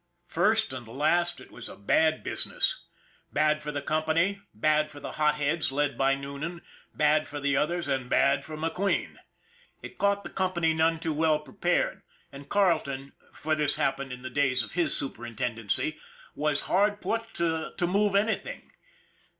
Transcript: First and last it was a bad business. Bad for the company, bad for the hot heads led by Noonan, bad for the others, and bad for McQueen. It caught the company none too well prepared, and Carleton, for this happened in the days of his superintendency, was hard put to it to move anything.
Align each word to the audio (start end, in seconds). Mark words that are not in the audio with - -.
First 0.25 0.73
and 0.73 0.87
last 0.87 1.39
it 1.39 1.51
was 1.51 1.69
a 1.69 1.75
bad 1.75 2.23
business. 2.23 2.85
Bad 3.31 3.61
for 3.61 3.71
the 3.71 3.83
company, 3.83 4.41
bad 4.51 4.89
for 4.89 4.99
the 4.99 5.11
hot 5.11 5.35
heads 5.35 5.71
led 5.71 5.95
by 5.95 6.15
Noonan, 6.15 6.63
bad 6.91 7.27
for 7.27 7.39
the 7.39 7.55
others, 7.55 7.87
and 7.87 8.09
bad 8.09 8.43
for 8.43 8.57
McQueen. 8.57 9.17
It 9.83 9.99
caught 9.99 10.23
the 10.23 10.31
company 10.31 10.73
none 10.73 10.99
too 10.99 11.13
well 11.13 11.37
prepared, 11.37 12.01
and 12.31 12.49
Carleton, 12.49 13.13
for 13.31 13.53
this 13.53 13.75
happened 13.75 14.11
in 14.11 14.23
the 14.23 14.31
days 14.31 14.63
of 14.63 14.71
his 14.71 14.97
superintendency, 14.97 15.99
was 16.33 16.61
hard 16.61 16.99
put 16.99 17.35
to 17.35 17.67
it 17.67 17.77
to 17.77 17.85
move 17.85 18.15
anything. 18.15 18.71